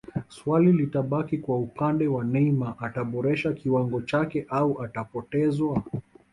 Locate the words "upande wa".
1.59-2.23